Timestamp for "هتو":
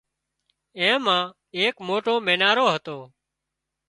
2.73-2.97